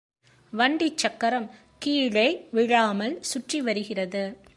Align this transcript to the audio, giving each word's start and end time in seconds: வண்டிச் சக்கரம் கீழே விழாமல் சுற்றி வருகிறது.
வண்டிச் 0.53 0.97
சக்கரம் 0.97 1.49
கீழே 1.79 2.47
விழாமல் 2.51 3.17
சுற்றி 3.21 3.61
வருகிறது. 3.61 4.37